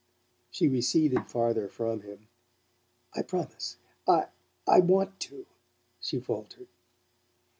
She 0.49 0.67
receded 0.67 1.29
farther 1.29 1.67
from 1.67 2.01
him. 2.01 2.27
"I 3.13 3.21
promise. 3.21 3.77
I 4.07 4.29
I 4.67 4.79
WANT 4.79 5.19
to," 5.19 5.45
she 5.99 6.19
faltered. 6.19 6.69